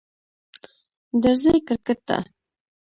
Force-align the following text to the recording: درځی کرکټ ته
درځی 1.21 1.55
کرکټ 1.67 1.99
ته 2.07 2.17